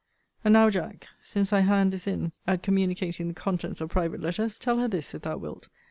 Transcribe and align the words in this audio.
And 0.43 0.53
now, 0.53 0.71
Jack, 0.71 1.05
since 1.21 1.51
thy 1.51 1.59
hand 1.59 1.93
is 1.93 2.07
in 2.07 2.31
at 2.47 2.63
communicating 2.63 3.27
the 3.27 3.35
contents 3.35 3.81
of 3.81 3.89
private 3.89 4.19
letters, 4.21 4.57
tell 4.57 4.79
her 4.79 4.87
this, 4.87 5.13
if 5.13 5.21
thou 5.21 5.37
wilt. 5.37 5.69